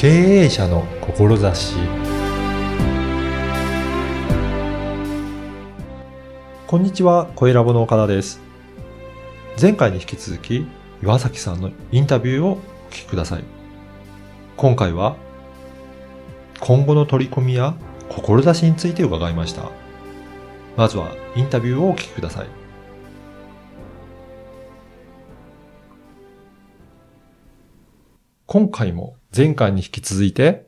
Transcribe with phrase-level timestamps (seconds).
[0.00, 1.74] 経営者の志
[6.66, 8.40] こんにちは、小ラボの岡田です。
[9.60, 10.66] 前回に引き続き、
[11.02, 12.56] 岩崎さんのインタビューをお
[12.88, 13.44] 聞きください。
[14.56, 15.16] 今回は、
[16.60, 17.74] 今後の取り組みや
[18.08, 19.70] 志について伺いました。
[20.78, 22.59] まずは、インタビューをお聞きください。
[28.52, 30.66] 今回も前回に引き続いて、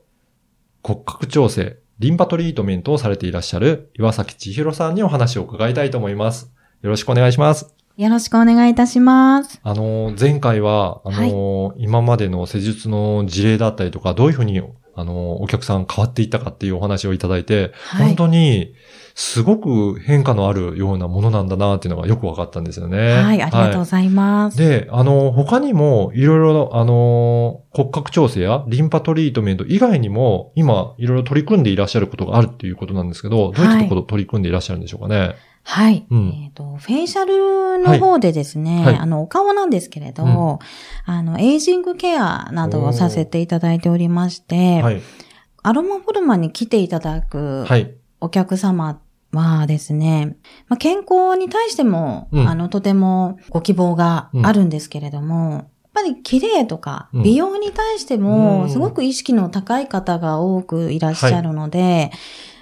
[0.83, 6.49] 骨格調整、リンパトリートメントをされていらっしゃる岩崎千尋さんにお話を伺いたいと思います。
[6.81, 7.75] よろしくお願いします。
[7.97, 9.59] よろしくお願いいたします。
[9.63, 14.61] あの、前回は、あの、今までの施術の事例だったりとか、どういうふうに、
[14.95, 18.75] あの、お客さん変わっていったかっていうお話をいただいて、はい本当に、
[19.15, 23.21] すごく変化のあるようなものなんだなっていうのがよく分かったんですよね。
[23.21, 24.57] はい、ありがとうございます。
[24.57, 35.35] で、あの、他にも、いろいろ、あの、骨格調整やリンパトリートメント以外にも、今、いろいろ取り組んでいらっしゃることがあるっていうことなんですけど、どういったところ取り組んでいらっしゃるんでしょうかね？
[35.65, 36.05] はい。
[36.09, 40.59] うんえっ、と、フェイシャルの方でですね、はいはいあの、お顔なんですけれど、うん
[41.05, 45.01] あの、エイジングケアなどをさせていただいておりまして、はい。
[45.61, 47.93] アロマフォルマに来ていただくはい。
[48.19, 49.01] お客様
[49.41, 50.35] はですね、
[50.67, 52.47] まあ、健康に対しても、うん。
[52.47, 57.23] あの、とてもご希望があるんですけれども、やっぱり綺麗とかうん。
[57.23, 58.69] 美容に対してうも、ん。
[58.69, 62.11] すごく意識の高い方が多くいらっしゃるので、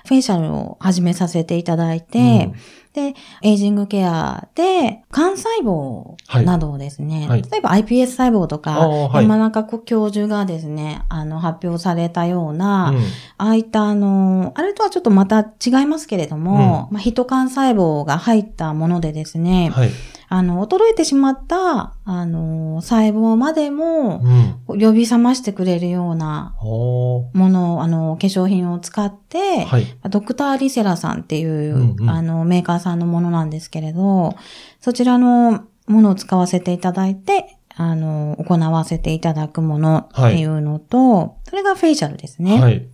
[0.07, 2.51] フェイシャルを始めさせていただいて、
[2.93, 7.41] で、エイジングケアで、幹細胞などをですね、はい。
[7.41, 9.23] 例えば iPS 細胞とあか、ーはい。
[9.23, 12.97] 山中教授がですね、あの、発表されたような、うん。
[13.37, 19.89] ああいったあの、あれとはちょっとまた違いますけれども、まあ、ヒト幹細胞が入ったものでですね、はい。
[20.33, 24.21] あの、衰えてしまった、あの、細胞までも
[24.67, 24.79] うん。
[24.79, 29.85] 呼び覚ましてくれるようなものを、あの、化粧品を使って、はい。
[30.09, 32.09] ドクターリセラさんっていう、うんうん。
[32.09, 34.35] あの、メーカーさんのものなんですけれど、
[34.81, 42.59] そちらのものを使わせていただいて、あの、行わせていただくものっていうのと、それがフェイシャルですね。
[42.59, 42.87] はい。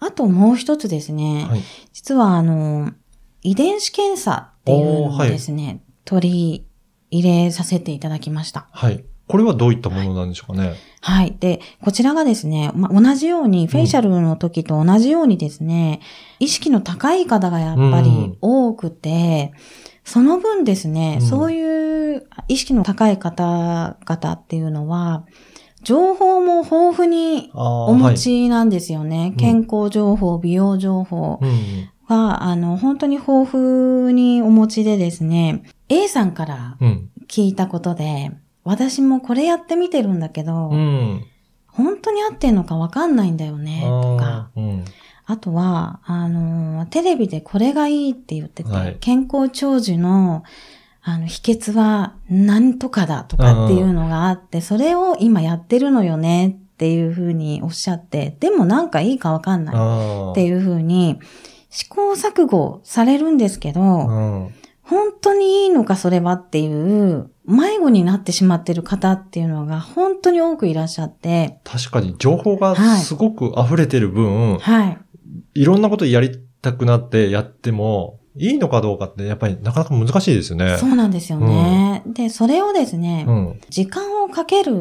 [0.00, 1.62] あともう一つですね、はい。
[1.92, 2.92] 実はあの、
[3.42, 6.66] 遺伝子検査っていうのをですね、取り
[7.10, 8.68] 入れさせていただきました。
[8.72, 9.04] はい。
[9.30, 10.74] これはどういったものなんでしょうかね？
[11.00, 11.36] はい。
[11.38, 16.00] で、こちらがですね、ま、同じように、フェイシャルの時と同じようにですね、
[16.40, 19.52] 意識の高い方がやっぱうんり多くて、
[20.04, 25.24] その分ですね、うんそういう意識の高い方々っていうのは、
[25.82, 29.28] 情報も豊富にお持ちなんですよね。
[29.32, 31.50] うん健康情報、美容情報はい。
[31.50, 31.88] うん。
[32.06, 37.10] は、あの、本当に豊富にお持ちでですね、A さんからうん。
[37.28, 38.32] 聞いたことで、
[38.70, 41.24] 私もこれやってみてるんだけど、うん。
[41.66, 44.50] 本当に合ってんのかわかんないんだよね、とか。
[44.54, 44.84] あーうん。
[45.26, 50.44] あとは、あの、テレビでこれがいいって言ってて、はい健康長寿の、
[51.02, 59.74] あの、秘訣は何とかだとかっていうのがあって、それを今やってるのよねっていうふうにおっしゃって、でもなんかいいかわかんない。
[60.30, 61.18] っていうふうに、
[61.70, 63.84] 試行錯誤されるんですけど、う
[64.46, 64.54] ん。
[64.90, 74.98] 本当にいいのかそれはっていう、迷子になってしまってる方っていうのが本当に多くいらっしゃって、確かに情報がはいすごく溢れてる分、はい。
[75.54, 80.76] い、ろんなことやりたくなってやっても、いいのかどうかってやっぱりなかなか難しいですよね。
[80.78, 82.02] そうなんですよね。
[82.06, 83.60] で、それをですね、うん。
[83.68, 84.72] 時間をかける、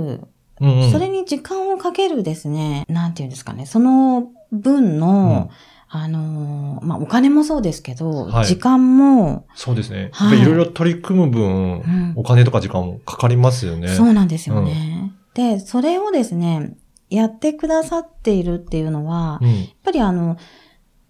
[0.60, 0.92] うん、うん。
[0.92, 5.52] それに時間をかけるですね、なんていうんですかね、その分の、
[5.92, 10.10] あのーまあ、お金もそうですけど、はい時間も、そうですね。
[10.14, 13.88] はいいろいろ取り組む分、うんお金とか時間もかかりますよね。
[13.90, 15.12] そうなんですよね。
[15.34, 16.76] で、それをですね、
[17.10, 19.50] やってくださっているっていうのは、うん。
[19.50, 20.38] やっぱりあの、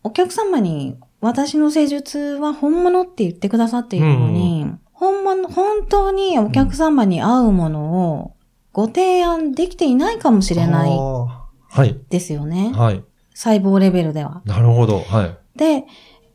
[0.04, 8.34] お客様に私の施術は本物って言ってくださっているのに、本物、本当にお客様に合うものを
[8.72, 12.00] ご提案できていないかもしれないはい。
[12.10, 12.72] ですよね。
[12.74, 13.04] はい。
[13.40, 14.42] 細胞レベルでは。
[14.44, 15.00] なるほど。
[15.00, 15.38] はい。
[15.58, 15.86] で、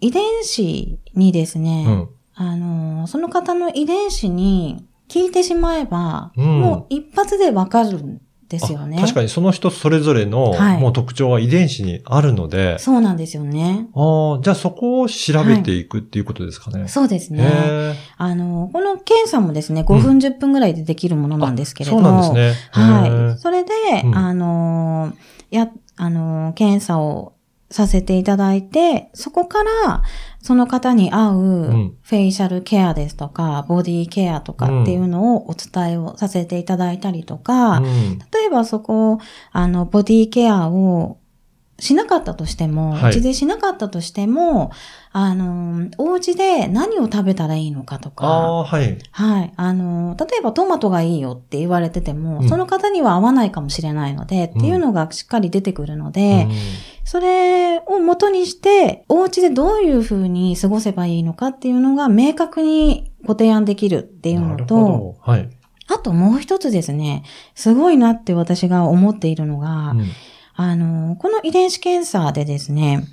[0.00, 2.08] 遺伝子にですね、うん。
[2.34, 8.96] あの、その方の遺伝子に聞いてしまえば、うんもう一発でわかるんですよね。
[8.96, 13.86] あ確かにその人それぞれの、はいもう特徴は遺伝子にあるので、そうなんですよね。
[13.94, 16.88] ああ、じゃあそこを調べていくっていうことですかね。
[16.88, 17.44] そうですね。
[17.44, 21.98] へあの、この検査もですね、5分10分ぐらいでできるものなんですけれど。
[21.98, 22.54] そうなんですね。
[22.70, 23.34] はい。
[23.34, 23.70] へそれで、
[24.04, 25.12] うんあの、
[25.54, 27.34] や、あの、検査を
[27.70, 30.02] させていただいて、そこから、
[30.40, 38.18] その方に合んうフェイシャルケアですとか、ボディケアとかっていうのをお伝えをさせていただいたりとか、うん。
[38.18, 39.18] 例えばそこ、
[39.52, 41.18] あの、ボディケアを
[41.78, 44.70] しなかったとしても、はいうちでしなかったとしても、
[45.12, 48.98] あの、お家で何を食べたらいいのかとあか、あ、はい。
[49.10, 49.52] はい。
[49.56, 56.46] あの、例えばトマトがいいよって言われてても、うんその方には合わないかもしれないので、っていうのがしっかり出てくるので、
[57.04, 65.16] それを元にして、お家でどういうふうに過ごせばいいのかっていうのが明確にご提案できるっていうのと。
[65.20, 65.48] はい。
[65.86, 67.24] あともう一つですね、
[67.54, 70.06] すごいなって私が思っているのが、うん
[70.56, 73.06] あの、この遺伝子検査でですね、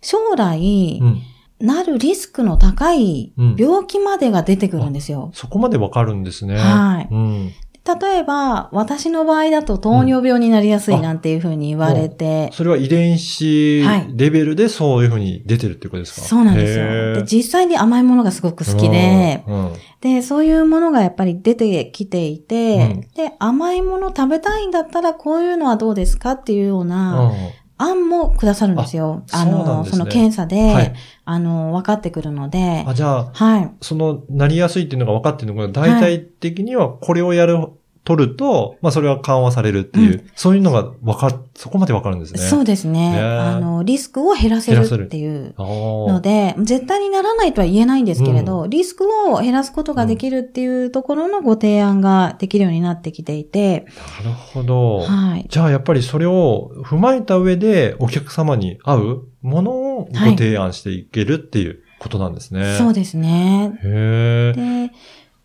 [0.00, 1.22] 将来、うん
[1.58, 5.30] なるリスクの高いうん病気までが出てくるんですよ。
[5.32, 6.56] そこまでわかるんですね。
[6.56, 7.52] はいうん。
[7.86, 14.06] 例えば、私の場合だと糖尿病になりやすいなんていうふうに言われて、それは遺伝子はい。
[14.14, 16.26] レベルでそういうふうに出てるってことですか？
[16.26, 17.14] そうなんですよ。
[17.14, 19.72] で実際に甘いものがすごく好きで、うんうん。
[20.00, 23.00] で、そういうものがやっぱり出てきていて、うん。
[23.14, 27.32] で、甘いもの食べたいんだったらこういうのはどうですかっていうような
[27.78, 29.24] 案もくださるんですよ。
[29.32, 30.94] ああの、そねその検査で、はい。
[31.24, 33.70] あの、分かってくるので、あ、じゃあ、はい。
[33.82, 37.58] その、なりやすいっていうのが分かってるのが、大体的にはこれをやる、
[38.06, 42.38] 取ると、まあそれは緩和されるっていう、そういうのが分かる、そこまで分かるんですね。
[42.38, 43.10] そうですね。
[43.10, 53.86] ねあの、リスクを減らせるっていうあのーで、絶対にならないとは言えないんですけれど、リスクを減らすことができるっていうところのご提案ができるようになってきていて、
[54.22, 55.00] なるほど。
[55.00, 55.46] はい。
[55.48, 62.76] じゃあやっぱりそれを踏まえた上でお客様に合うものをご提案していけるっていうことなんですね。
[62.78, 63.78] そうですね。
[63.82, 64.88] へえ。
[64.88, 64.92] で、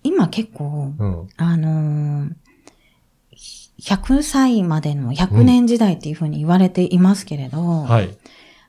[0.03, 1.27] 今結構、うん。
[1.37, 2.29] あのー
[3.81, 8.15] 100歳までの100年時代っていうふうに言われていますけれど、はい。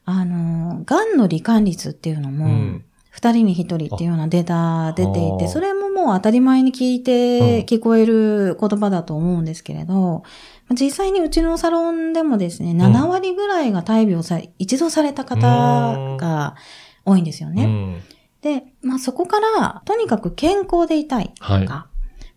[0.05, 10.23] あのー、癌の罹患率っていうのも、うん二人に一人っていうようなデータ出ていて、それももう当たり前に聞いてうん聞こえる言葉だと思うんですけれど、
[10.71, 16.57] 実際にうちのサロンでもですね、7割ぐらいが大病さ、一度された方が
[17.05, 17.65] 多いんですよね。
[17.65, 18.01] うん。
[18.41, 21.92] で、まあそこから、とにかく健康でいたいとか、はい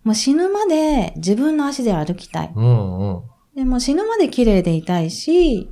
[0.05, 2.53] もう死ぬまで自分の足で歩きたい。
[2.55, 3.23] うんうん。
[3.55, 5.69] でもう死ぬまで綺麗でいたいし、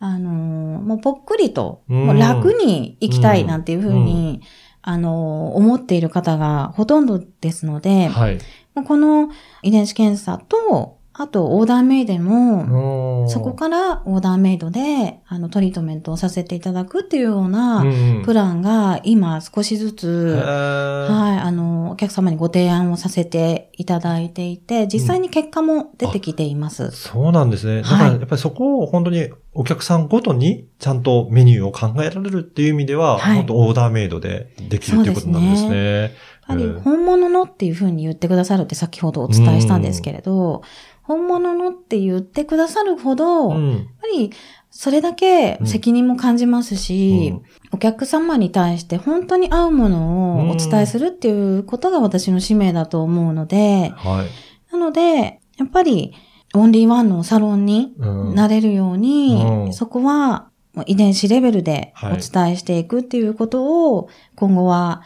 [0.00, 4.40] あのーもうぽっくりと、うんもう楽に生きたいなんていうふううに、
[4.82, 8.38] あのー思っている方がほとんどですので、はい。
[8.86, 9.28] この
[9.62, 17.84] 遺伝子検査と、あとオーダーメイドも、そこからオーダーメイドで、あの、トリートメントをさせていただくっていうような
[18.24, 26.92] プランが今少しずつ、ははい、あの、お客様にご提案をさせていただいていて、実際に結果も出てきています。
[26.92, 27.82] そうなんですね。
[27.82, 33.36] だからやっぱりそこを本当にお客さんごとにちゃんとメニューを考えられるっていう意味では、はい。
[33.38, 36.00] 本当オーダーメイドでできるっていうことなんですね。
[36.02, 36.10] やっ
[36.46, 40.62] ぱりうん本物のっていうふうに言ってくださるって先ほどお伝えしたんですけれど、
[41.08, 43.88] 本物のって言ってくださるほど、やっうん。
[44.00, 44.30] ぱり
[44.70, 47.42] それだけ責任も感じますし、うん。
[47.72, 54.72] お客様に対して本当に合うものをお伝えするっていうことが私の使命だと思うので、はい。
[54.72, 56.12] なので、やっぱり
[56.54, 58.34] オンリーワンのサロンにうん。
[58.34, 59.72] なれるように、うん。
[59.72, 60.50] そこは
[60.86, 62.18] 遺伝子レベルでおはい。
[62.20, 65.00] 伝えしていくっていうことを今後は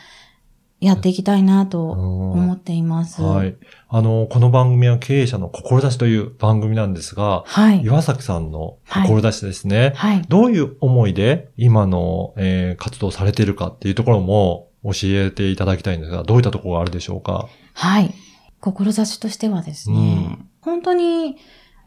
[0.83, 3.23] やっていきたいなと思っています。
[3.23, 3.55] はい。
[3.89, 7.83] あの、この番組は経営者の志という番組なんですが、はい。
[7.83, 9.93] 岩崎さんの志ですね。
[9.95, 10.23] はい。
[10.29, 17.49] どういう思いで今の、えー活動されているかっていうところも教えていただきたいんですが、どういったところがあるでしょうか？
[17.75, 18.13] はい。
[18.61, 21.37] 志としてはですね、本当に、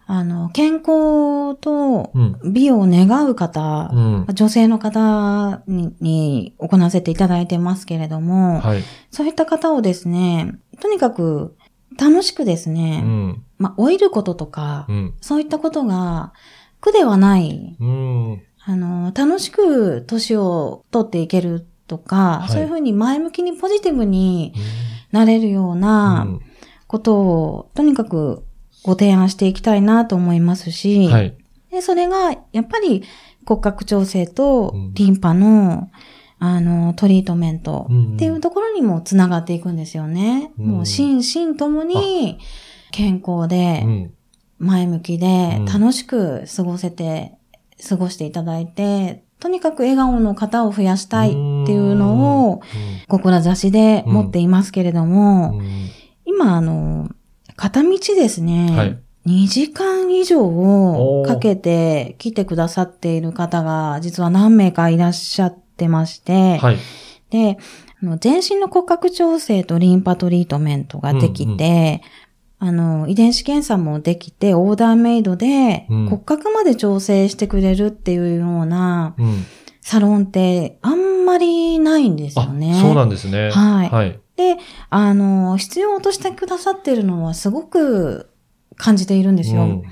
[0.07, 2.53] あの、健康とうん。
[2.53, 4.25] 美を願う方、うん。
[4.33, 8.83] 女性の方にに行わせていただいてますけれども、はい。
[9.09, 11.55] そういった方をですね、とにかく
[11.99, 13.43] 楽しくですうね、ん。
[13.57, 15.13] まあ、老いることとか、うん。
[15.21, 16.33] そういったことが
[16.81, 18.41] 苦ではない、うん。
[18.63, 24.53] あの、楽しく年を取っていけるとか、はいそういうふうに前向きにポジティブに
[25.11, 26.41] なれるようなうん
[26.87, 28.44] ことを、とにかく
[28.85, 31.35] ご提案していきたいなと思いますし、はい。
[31.71, 33.01] で、それが、やっぱり
[33.47, 34.93] 骨格調整とうん。
[34.93, 35.89] リンパの、
[36.37, 40.51] あの、トリートメントうんっていうところにもつながっていくんですよね。
[40.59, 40.65] うん。
[40.67, 42.37] もう心身ともに
[42.91, 44.13] 健康うで、ん。
[44.59, 45.65] 前向きでうん。
[45.65, 47.33] 楽しく過ごせて、
[47.89, 52.61] 過ごしていただいて、とにかく笑顔の方を増やしたいっていうのを、
[53.07, 55.89] 志で持っていますけれども、うん、うん。
[56.25, 57.09] 今、あの、
[57.55, 58.99] 片道ですね、はい。
[59.25, 66.77] 2時間以上をかけて来てくださっている方が実は何名かいらっしゃってまして、はい。
[67.31, 67.57] で、
[68.19, 72.01] 全身の骨格調整とリンパトリートメントができて、
[72.59, 79.45] あの、遺伝子検査もできて、オーダーメイドでうん骨格まで調整してくれるっていうようなうん。
[79.85, 82.73] サロンってあんまりないんですよあ、ね。
[82.81, 83.51] そうなんですね。
[83.51, 84.19] はいはい。
[84.35, 84.57] で、
[84.89, 88.29] あの、必要としてくださってるのはすごく
[88.77, 89.61] 感じているんですよ。
[89.61, 89.83] うんうん。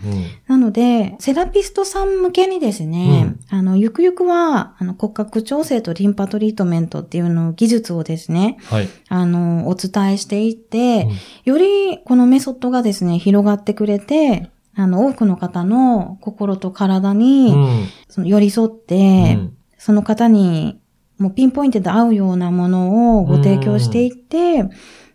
[0.48, 8.90] なので、セラピストさん向けにですね、あの、ゆくゆくは、あの、骨格調整とリンパトリートメントっていうのを技術をですね、はい。
[9.08, 11.08] あの、お伝えしていって、
[11.46, 11.54] うん。
[11.54, 17.88] よりこのメソッドがですね、広がってくれて、あの、多くの方の心と体に、うん。
[18.10, 19.54] その寄り添っうて、ん。
[19.78, 20.80] その方に、
[21.18, 24.66] もうピンポイントで合うようなものをご提供していって、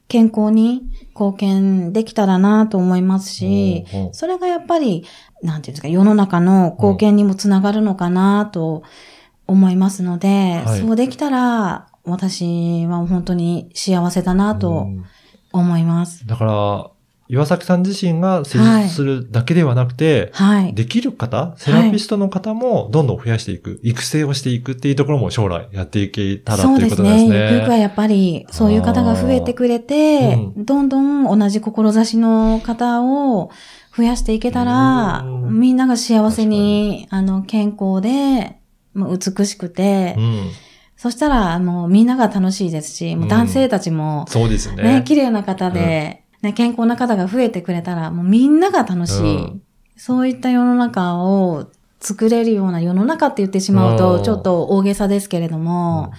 [0.08, 5.04] 健康に貢献できたらなと思いますし、それがやっぱり、
[5.42, 8.82] なんていうんですか、世の中の貢献にもつながるのかなと
[9.46, 10.80] 思いますので、はい。
[10.80, 15.04] そうできたら、私は本当に幸せだなうとん。
[15.52, 16.26] 思います。
[16.26, 16.90] だから、
[17.28, 20.74] 岩崎さん自身が施術するだけではなくて、はい。
[20.74, 27.18] できる方、セラピストの方もどんどん増やしていく、育成をしていくっていうところも将来やっていけたらとそういうことですね。
[27.18, 27.42] ですね。
[27.42, 33.50] ゆくゆくはやっぱり、そういう方が増えてくれて、うどんどん同じ志の方を
[33.94, 38.58] 増やしていけたら、うんみんなが幸せに、あの、健康で、
[38.94, 40.50] もう美しくて、うん。
[40.96, 44.82] そしたら、もうみんなが楽しいですし、もう男性たちも、そうですね。
[44.82, 49.22] ね、綺麗な方で、ね、健康な方が増えてくれたら、もうみんなが楽しい。
[49.22, 49.62] うん
[50.00, 51.66] そういった世の中を
[52.00, 56.12] 作れるような世の中って言ってしまううと、んちょっと大げさですけれども、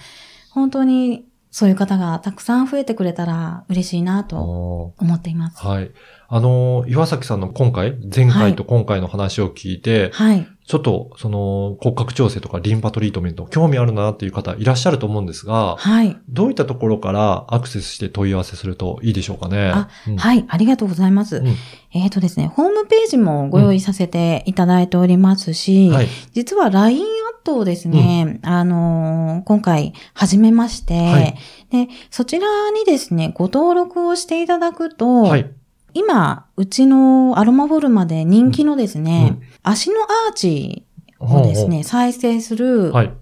[0.50, 5.58] 本当にそういう方がたくさん増えてくれたら嬉しいなうんとお思っています。
[5.64, 5.90] ーはい。
[6.32, 10.46] あの、岩崎さんの今回、前回と今回の話を聞いて、はい。
[10.64, 16.16] ちょっと、その、骨格調整とかリンパトリートメント、興味あるなっていう方いらっしゃると思うんですが、はい。
[16.28, 19.72] どういったところからアクセスして問い合わせするといいでしょうかね？
[19.74, 20.44] あうんはい。
[20.48, 21.38] ありがとうございます。
[21.38, 21.56] うん
[21.92, 26.08] えっ、とですね、ホームページもご用意させていただいておりますし、はい。
[26.32, 27.08] 実は LINE アッ
[27.42, 31.34] トをですね、あのー今回始めまして、はい
[31.72, 35.50] で、そちらにですね、ご登録をしていただくと、はい。
[35.94, 40.86] 今、うちのアロマフォルマで人気のですね、うん足のアーチ
[41.18, 43.12] をですね、再生する、はい。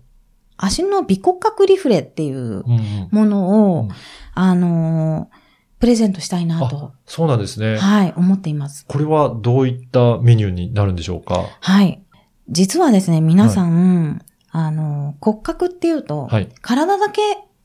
[0.56, 3.88] 足の微骨格リフレっていううんうんものを、うん
[4.34, 5.38] あのー
[5.80, 7.78] プレゼントしたいなあと、、そうなんですね。
[7.78, 8.84] はい、思っています。
[8.88, 11.44] これはどういったメニューになるんでしょうか？
[11.60, 12.02] はい。
[12.48, 14.20] 実はですね、皆さん、
[14.50, 16.48] あの、骨格っていうと、はい。
[16.62, 17.20] 体だけ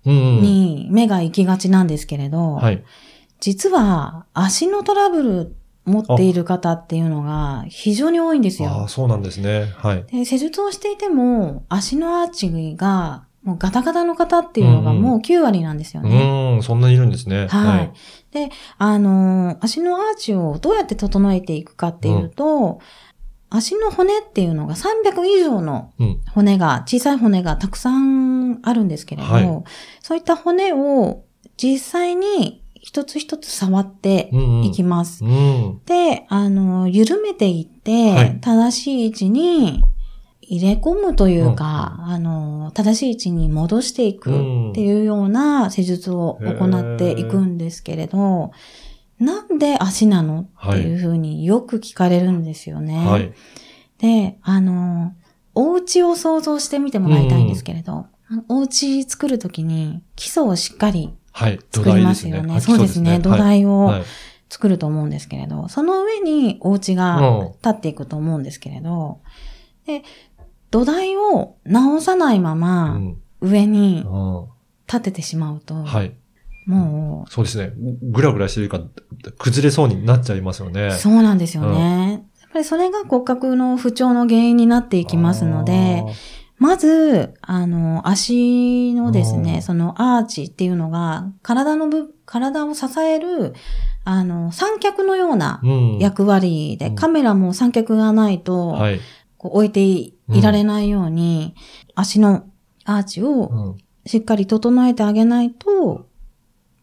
[0.05, 0.41] うんうん。
[0.43, 2.83] に目が行きがちなんですけれど、はい。
[3.43, 8.87] 実は足のトラブル持っている方っていうのが非常に多いんですああ、よ。
[8.87, 9.73] そうなんですね。
[9.75, 10.05] はい。
[10.05, 16.11] で施術をしていても、足のアーチがもうガタガタの方っていうのがうんうんもう9割なんですようね。
[16.55, 17.47] ーん、そんなにいるんですね。
[17.49, 17.91] はい。
[18.31, 22.79] で、あのー足のアーチをどうやって整えていくかっていうと、
[23.49, 26.21] 足の骨っていうのが300以上のうん。
[26.33, 29.63] 骨が、小さい骨がたくさんあるんですけれど、はい
[29.99, 31.25] そういった骨を
[31.57, 34.65] 実際に一つ一つ触ってうんうん。
[34.65, 35.23] いきます。
[35.23, 35.81] うん。
[35.85, 39.81] で、あの、緩めていって、はい正しい位置に
[40.41, 44.31] 入れ込むというか、あの、正しい位置に戻していく
[44.71, 48.51] っていうような施術を行っていくんですけれど、
[49.17, 53.07] なんで足なのっていうふうによく聞かれるんですよね。
[53.07, 53.33] はい。
[53.99, 55.13] で、あの、
[55.55, 58.07] お家を想像してみてもらいたいんですけれど、
[58.49, 61.59] お家作るときに基礎をしっかりはい。
[61.71, 62.51] 作りますよね。
[62.53, 63.19] はいそうですね。
[63.19, 64.03] 土はい台をはい。
[64.49, 69.19] 作ると思うんですけれど、その上にお家が立っていくと思うんですけれど、
[69.87, 70.03] で、
[70.69, 73.17] 土台を直さないまうまん。
[73.41, 74.45] 上にうん
[74.85, 76.13] 立ててしまうと、はい。
[76.67, 77.73] もそうですね。
[78.03, 78.83] ぐらぐらしてるから、
[79.39, 80.87] 崩れそうになっちゃいますよね。
[80.87, 82.23] う、そうなんですよね。
[82.41, 86.03] やっぱりそれが骨格の不調の原因になっていきますので、
[86.63, 93.53] まず、あの、足のですうんね、そのアーチっていうのが、体の部、体を支える、
[94.05, 95.61] あの、三脚のような。
[95.99, 99.01] 役割で、うんカメラも三脚がないと、はい。
[99.37, 101.53] こう置いていられないように、
[101.95, 102.45] 足の
[102.85, 106.07] アーチをうんしっかり整えてあげないと、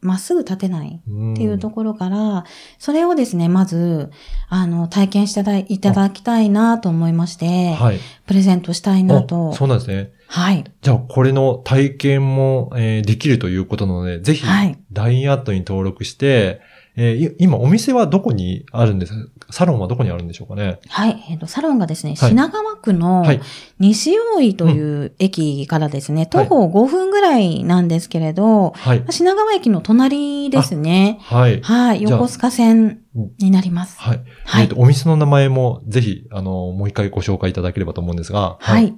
[0.01, 2.45] まっすぐ立てないうんっていうところから、
[2.79, 4.11] それをですね、まず、
[4.49, 7.99] あの、体験していただいただきたいなと思いまして、はい。
[8.27, 9.57] プレゼントしたいなとあ。
[9.57, 10.13] そうなんですね。
[10.27, 10.65] はい。
[10.81, 16.61] じゃあ、これの体験も、えーできるということなので、ぜひ、はい LINE アットに登録して、
[16.97, 19.13] えーい今、お店はどこにあるんです？
[19.51, 20.81] サロンはどこにあるんでしょうかね？
[20.89, 21.25] はい。
[21.31, 23.41] えっ、と、サロンがですね、はい品川区のはい。
[23.79, 29.05] 西大井という駅からですね、徒歩5分ぐらいなんですけれど、はい。
[29.11, 31.19] 品川駅の隣ですね。
[31.23, 31.61] はい。
[31.63, 32.03] はい。
[32.03, 33.01] 横須賀線
[33.39, 33.99] になります。
[34.01, 34.23] はい。
[34.45, 38.57] はいえっと、お店の名前もぜひ、あの、もう一回ご紹介いただければと思うんですが。
[38.61, 38.95] はい。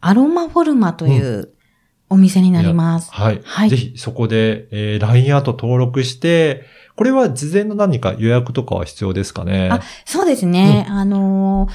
[0.00, 1.50] アロマフォルマという
[2.08, 3.12] お店になります。
[3.12, 3.40] はい。
[3.44, 6.64] はいぜひ、そこで、えー、LINE アート登録して、
[7.00, 9.70] これは事前の何か予約とかは必要ですかね？
[9.72, 10.86] あそうですね。
[10.90, 11.72] あのー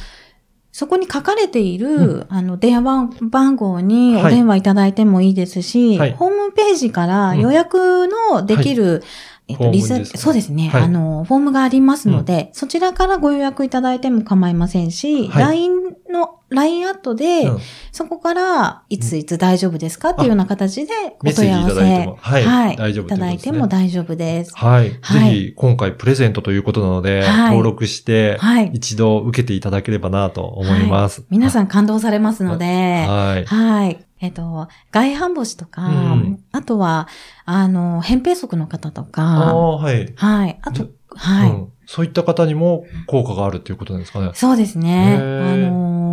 [0.71, 4.25] そこに書かれている、うあの、電話番番号にはい。
[4.25, 6.11] お電話いただいてもいいですし、はい。
[6.11, 9.01] ホームページから予約のできる、
[9.47, 10.81] えっと、フォームリスですかそうですね、はい。
[10.83, 15.43] あの、フォームがありますので、そちらからご予約いただいても構いませんし、はい。
[15.43, 15.71] LINE
[16.15, 17.59] の、LINE アットで、うん
[17.91, 20.91] そこから、いついつ大丈夫ですかっていうような形で、
[21.25, 22.75] お問い合わせ、ただいはい。
[22.75, 24.51] 大丈夫いただいても大丈夫です。
[24.53, 24.97] はい。
[25.01, 28.71] はいぜひ、今回プレゼントということなので、はい登録して、はい。
[28.73, 31.23] 一度受けていただければなと思います。
[31.29, 33.45] 皆さん感動されますので、はい。
[33.45, 34.05] はい。
[34.19, 37.07] えっと、外反母趾とか、うんあとは、
[37.45, 40.13] あの、扁平足の方とあか、あ、はい。
[40.15, 40.59] はい。
[40.61, 44.31] あとじ、はい、うんそういった方にも効果があるっていうことなんですかね。
[44.33, 45.17] そうですね。
[45.19, 45.19] あ
[45.55, 46.04] のー、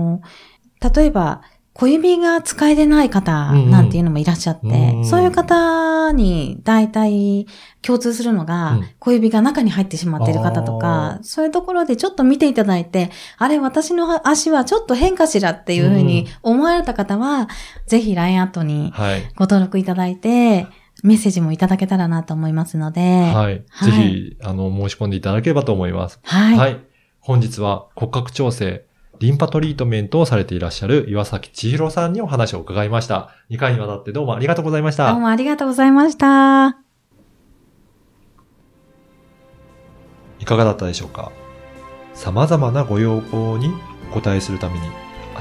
[0.95, 1.43] 例えば、
[1.75, 7.47] 小指が使えてない方なんていうのもいらっしゃって、うんそういう方に大体
[7.81, 17.49] 共通するのが、うん小指が中に入ってしまっている方とあか、そういうところでちょっと見ていただいて、あれ、私の足はちょっと変かしらっていうふうに思われた方は、
[17.87, 19.23] ぜひ LINE アットにはい。
[19.35, 20.67] ご登録いただいて、
[21.03, 23.65] メッセージもいただけたらなと思いますので、はい。
[23.71, 26.21] はいぜひ、あの、申し込んでいただければと思います。
[26.23, 26.59] はい。
[26.59, 26.81] はい。
[27.19, 28.85] 本日は骨格調整、
[29.23, 33.31] リンパトリートメントをされていらっしゃる岩崎千尋さんにお話を伺いました。
[33.51, 35.13] 2回にわたってどうもありがとうございました。
[35.13, 36.77] どうもありがとうございました。
[40.41, 41.31] いかがだったでしょうか？
[42.15, 43.73] 様々なご要望に
[44.11, 44.81] お答えするために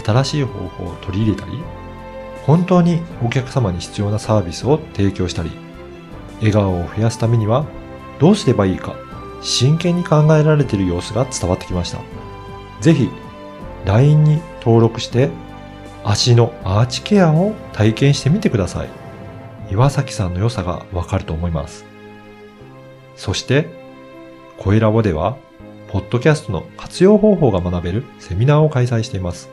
[0.05, 1.53] 新しい方法を取り入れたり、
[2.45, 5.49] 本当にお客様に必要なサービスを提供したり、
[6.37, 7.65] 笑顔を増やすためには
[8.19, 8.93] どうすればいいか
[9.41, 11.97] 真剣に考えられている様子が伝わってきました。
[12.79, 13.09] ぜひ
[13.85, 15.29] LINE に登録して
[16.03, 18.89] 足のアーチケアを体験してみてください。
[19.71, 21.85] 岩崎さんの良さがわかると思います。
[23.15, 23.67] そして
[24.57, 25.37] 声ラボでは、
[25.87, 29.49] ポッドキャストの活用方法が学べるセミナーを開催しています。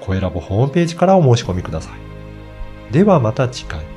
[0.00, 1.90] 声ラボホームページからお申し込みくださ
[2.90, 2.92] い。
[2.92, 3.93] ではまた次回。